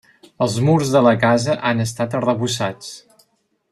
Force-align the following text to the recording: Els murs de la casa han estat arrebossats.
Els 0.45 0.55
murs 0.69 0.93
de 0.95 1.03
la 1.09 1.13
casa 1.25 1.59
han 1.73 1.87
estat 1.87 2.19
arrebossats. 2.23 2.93